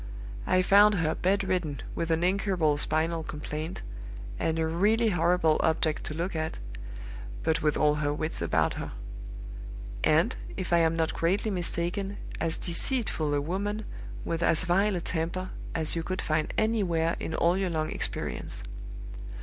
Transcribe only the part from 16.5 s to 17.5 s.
anywhere in